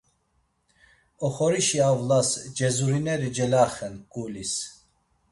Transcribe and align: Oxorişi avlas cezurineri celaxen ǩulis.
Oxorişi 1.25 1.79
avlas 1.89 2.29
cezurineri 2.57 3.29
celaxen 3.35 3.95
ǩulis. 4.13 4.53